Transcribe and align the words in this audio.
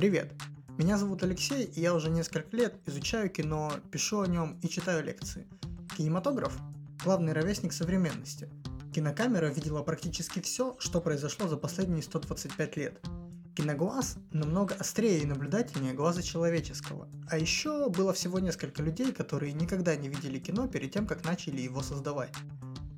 Привет! 0.00 0.32
Меня 0.78 0.96
зовут 0.96 1.22
Алексей, 1.24 1.64
и 1.64 1.82
я 1.82 1.92
уже 1.92 2.08
несколько 2.08 2.56
лет 2.56 2.74
изучаю 2.86 3.28
кино, 3.28 3.70
пишу 3.90 4.22
о 4.22 4.26
нем 4.26 4.58
и 4.62 4.68
читаю 4.70 5.04
лекции. 5.04 5.46
Кинематограф– 5.94 6.56
главный 7.04 7.34
ровесник 7.34 7.74
современности. 7.74 8.48
Кинокамера 8.94 9.48
видела 9.48 9.82
практически 9.82 10.40
все, 10.40 10.74
что 10.78 11.02
произошло 11.02 11.48
за 11.48 11.58
последние 11.58 12.02
125 12.02 12.76
лет. 12.78 12.98
Киноглаз 13.54 14.16
намного 14.32 14.74
острее 14.74 15.18
и 15.18 15.26
наблюдательнее 15.26 15.92
глаза 15.92 16.22
человеческого. 16.22 17.06
А 17.28 17.36
еще 17.36 17.90
было 17.90 18.14
всего 18.14 18.38
несколько 18.38 18.82
людей, 18.82 19.12
которые 19.12 19.52
никогда 19.52 19.96
не 19.96 20.08
видели 20.08 20.38
кино 20.38 20.66
перед 20.66 20.92
тем, 20.92 21.06
как 21.06 21.26
начали 21.26 21.60
его 21.60 21.82
создавать. 21.82 22.32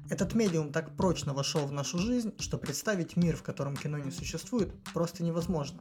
Этот 0.09 0.34
медиум 0.34 0.71
так 0.71 0.95
прочно 0.96 1.34
вошел 1.34 1.66
в 1.66 1.73
нашу 1.73 1.98
жизнь, 1.98 2.32
что 2.39 2.59
представить 2.59 3.16
мир, 3.16 3.37
в 3.37 3.43
котором 3.43 3.77
кино 3.77 3.98
не 3.98 4.12
существует, 4.12 4.73
просто 4.95 5.25
невозможно. 5.25 5.80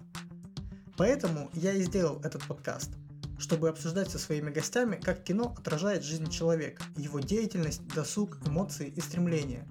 Поэтому 1.02 1.50
я 1.54 1.74
и 1.74 1.82
сделал 1.82 2.22
этот 2.24 2.46
подкаст, 2.46 2.92
чтобы 3.40 3.70
обсуждать 3.70 4.12
со 4.12 4.20
своими 4.20 4.52
гостями, 4.52 5.02
как 5.04 5.24
кино 5.24 5.52
отражает 5.58 6.04
жизнь 6.04 6.30
человека, 6.30 6.84
его 6.96 7.20
деятельность, 7.20 7.82
досуг, 7.88 8.38
эмоции 8.46 8.94
и 8.96 9.02
стремления, 9.02 9.68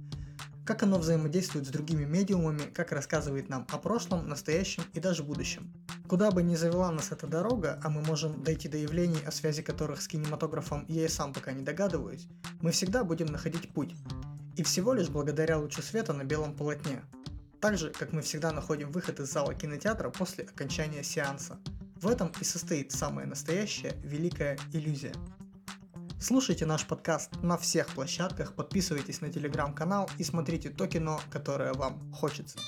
как 0.64 0.82
оно 0.82 0.98
взаимодействует 0.98 1.68
с 1.68 1.70
другими 1.70 2.04
медиумами, 2.04 2.62
как 2.74 2.90
рассказывает 2.90 3.48
нам 3.48 3.64
о 3.70 3.78
прошлом, 3.78 4.28
настоящем 4.28 4.82
и 4.92 4.98
даже 4.98 5.22
будущем. 5.22 5.72
Куда 6.08 6.32
бы 6.32 6.42
ни 6.42 6.56
завела 6.56 6.90
нас 6.90 7.12
эта 7.12 7.28
дорога, 7.28 7.78
а 7.84 7.90
мы 7.90 8.02
можем 8.02 8.42
дойти 8.42 8.68
до 8.68 8.78
явлений, 8.78 9.22
о 9.24 9.30
связи 9.30 9.62
которых 9.62 10.02
с 10.02 10.08
кинематографом 10.08 10.84
я 10.88 11.04
и 11.04 11.08
сам 11.08 11.32
пока 11.32 11.52
не 11.52 11.62
догадываюсь, 11.62 12.26
мы 12.60 12.72
всегда 12.72 13.04
будем 13.04 13.26
находить 13.26 13.72
путь, 13.72 13.94
и 14.56 14.64
всего 14.64 14.94
лишь 14.94 15.10
благодаря 15.10 15.58
лучу 15.58 15.80
света 15.80 16.12
на 16.12 16.24
белом 16.24 16.56
полотне. 16.56 17.02
Так 17.60 17.76
же, 17.76 17.90
как 17.90 18.12
мы 18.12 18.22
всегда 18.22 18.52
находим 18.52 18.90
выход 18.90 19.20
из 19.20 19.30
зала 19.30 19.54
кинотеатра 19.54 20.08
после 20.08 20.44
окончания 20.44 21.04
сеанса. 21.04 21.58
В 21.96 22.08
этом 22.08 22.32
и 22.40 22.44
состоит 22.44 22.92
самая 22.92 23.26
настоящая 23.26 23.94
великая 24.02 24.58
иллюзия. 24.72 25.12
Слушайте 26.18 26.64
наш 26.64 26.86
подкаст 26.86 27.30
на 27.42 27.58
всех 27.58 27.88
площадках, 27.88 28.54
подписывайтесь 28.54 29.20
на 29.20 29.30
телеграм-канал 29.30 30.08
и 30.16 30.24
смотрите 30.24 30.70
то 30.70 30.86
кино, 30.86 31.20
которое 31.30 31.74
вам 31.74 32.10
хочется. 32.12 32.58